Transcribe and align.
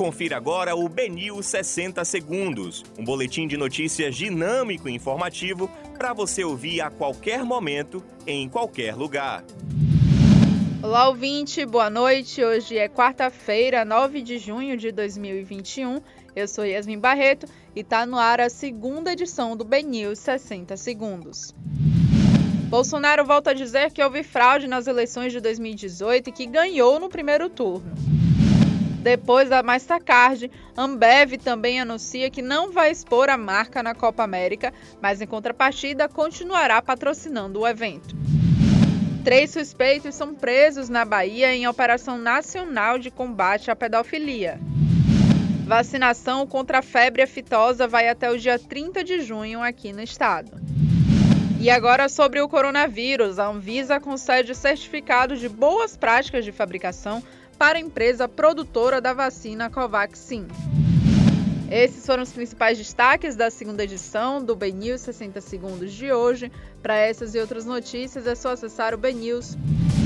Confira 0.00 0.38
agora 0.38 0.74
o 0.74 0.88
Benil 0.88 1.42
60 1.42 2.02
Segundos, 2.06 2.82
um 2.98 3.04
boletim 3.04 3.46
de 3.46 3.58
notícias 3.58 4.16
dinâmico 4.16 4.88
e 4.88 4.94
informativo 4.94 5.70
para 5.98 6.14
você 6.14 6.42
ouvir 6.42 6.80
a 6.80 6.88
qualquer 6.88 7.44
momento, 7.44 8.02
em 8.26 8.48
qualquer 8.48 8.94
lugar. 8.94 9.44
Olá, 10.82 11.06
ouvinte, 11.06 11.66
boa 11.66 11.90
noite. 11.90 12.42
Hoje 12.42 12.78
é 12.78 12.88
quarta-feira, 12.88 13.84
9 13.84 14.22
de 14.22 14.38
junho 14.38 14.74
de 14.74 14.90
2021. 14.90 16.00
Eu 16.34 16.48
sou 16.48 16.64
Yasmin 16.64 16.98
Barreto 16.98 17.46
e 17.76 17.80
está 17.80 18.06
no 18.06 18.16
ar 18.16 18.40
a 18.40 18.48
segunda 18.48 19.12
edição 19.12 19.54
do 19.54 19.66
BNews 19.66 20.18
60 20.18 20.78
Segundos. 20.78 21.54
Bolsonaro 22.70 23.22
volta 23.26 23.50
a 23.50 23.54
dizer 23.54 23.92
que 23.92 24.02
houve 24.02 24.22
fraude 24.22 24.66
nas 24.66 24.86
eleições 24.86 25.30
de 25.30 25.40
2018 25.40 26.30
e 26.30 26.32
que 26.32 26.46
ganhou 26.46 26.98
no 26.98 27.10
primeiro 27.10 27.50
turno. 27.50 28.19
Depois 29.00 29.48
da 29.48 29.62
Mastercard, 29.62 30.50
Ambev 30.76 31.38
também 31.38 31.80
anuncia 31.80 32.30
que 32.30 32.42
não 32.42 32.70
vai 32.70 32.90
expor 32.90 33.30
a 33.30 33.38
marca 33.38 33.82
na 33.82 33.94
Copa 33.94 34.22
América, 34.22 34.74
mas 35.00 35.22
em 35.22 35.26
contrapartida 35.26 36.06
continuará 36.06 36.82
patrocinando 36.82 37.60
o 37.60 37.66
evento. 37.66 38.14
Três 39.24 39.50
suspeitos 39.50 40.14
são 40.14 40.34
presos 40.34 40.90
na 40.90 41.04
Bahia 41.06 41.54
em 41.54 41.66
operação 41.66 42.18
nacional 42.18 42.98
de 42.98 43.10
combate 43.10 43.70
à 43.70 43.76
pedofilia. 43.76 44.60
Vacinação 45.66 46.46
contra 46.46 46.80
a 46.80 46.82
febre 46.82 47.22
aftosa 47.22 47.88
vai 47.88 48.06
até 48.06 48.30
o 48.30 48.38
dia 48.38 48.58
30 48.58 49.02
de 49.02 49.22
junho 49.22 49.62
aqui 49.62 49.94
no 49.94 50.02
estado. 50.02 50.50
E 51.60 51.68
agora 51.68 52.08
sobre 52.08 52.40
o 52.40 52.48
coronavírus, 52.48 53.38
a 53.38 53.46
Anvisa 53.46 54.00
concede 54.00 54.54
certificado 54.54 55.36
de 55.36 55.46
boas 55.46 55.94
práticas 55.94 56.42
de 56.42 56.50
fabricação 56.50 57.22
para 57.58 57.76
a 57.76 57.80
empresa 57.80 58.26
produtora 58.26 58.98
da 58.98 59.12
vacina 59.12 59.68
Covaxin. 59.68 60.48
Esses 61.70 62.06
foram 62.06 62.22
os 62.22 62.32
principais 62.32 62.78
destaques 62.78 63.36
da 63.36 63.50
segunda 63.50 63.84
edição 63.84 64.42
do 64.42 64.56
BNews 64.56 65.02
60 65.02 65.38
Segundos 65.42 65.92
de 65.92 66.10
hoje. 66.10 66.50
Para 66.82 66.96
essas 66.96 67.34
e 67.34 67.38
outras 67.38 67.66
notícias 67.66 68.26
é 68.26 68.34
só 68.34 68.52
acessar 68.52 68.94
o 68.94 68.98
BNews.com 68.98 69.99